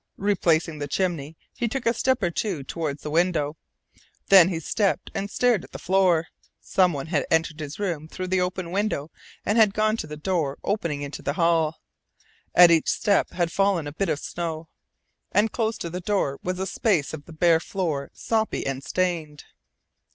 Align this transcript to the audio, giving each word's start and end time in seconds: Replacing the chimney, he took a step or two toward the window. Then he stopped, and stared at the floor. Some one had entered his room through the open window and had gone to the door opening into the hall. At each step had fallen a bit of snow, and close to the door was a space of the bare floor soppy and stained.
Replacing 0.17 0.79
the 0.79 0.87
chimney, 0.87 1.37
he 1.55 1.67
took 1.67 1.85
a 1.85 1.93
step 1.93 2.23
or 2.23 2.31
two 2.31 2.63
toward 2.63 2.97
the 3.01 3.11
window. 3.11 3.55
Then 4.29 4.49
he 4.49 4.59
stopped, 4.59 5.11
and 5.13 5.29
stared 5.29 5.63
at 5.63 5.73
the 5.73 5.77
floor. 5.77 6.29
Some 6.59 6.91
one 6.91 7.05
had 7.05 7.23
entered 7.29 7.59
his 7.59 7.77
room 7.77 8.07
through 8.07 8.29
the 8.29 8.41
open 8.41 8.71
window 8.71 9.11
and 9.45 9.59
had 9.59 9.75
gone 9.75 9.97
to 9.97 10.07
the 10.07 10.17
door 10.17 10.57
opening 10.63 11.03
into 11.03 11.21
the 11.21 11.33
hall. 11.33 11.83
At 12.55 12.71
each 12.71 12.89
step 12.89 13.29
had 13.33 13.51
fallen 13.51 13.85
a 13.85 13.93
bit 13.93 14.09
of 14.09 14.17
snow, 14.19 14.69
and 15.33 15.51
close 15.51 15.77
to 15.77 15.89
the 15.91 16.01
door 16.01 16.39
was 16.41 16.57
a 16.57 16.65
space 16.65 17.13
of 17.13 17.25
the 17.25 17.31
bare 17.33 17.59
floor 17.59 18.09
soppy 18.11 18.65
and 18.65 18.83
stained. 18.83 19.43